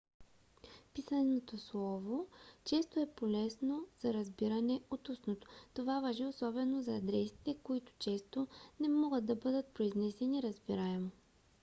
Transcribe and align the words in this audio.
писаното 0.93 1.57
слово 1.57 2.27
често 2.65 2.99
е 2.99 3.11
по-лесно 3.15 3.79
за 3.99 4.13
разбиране 4.13 4.81
от 4.91 5.09
устното. 5.09 5.47
това 5.73 5.99
важи 5.99 6.25
особено 6.25 6.81
за 6.81 6.97
адресите 6.97 7.57
които 7.63 7.93
често 7.99 8.47
не 8.79 8.89
могат 8.89 9.25
да 9.25 9.35
бъдат 9.35 9.67
произнесени 9.73 10.43
разбираемо 10.43 11.09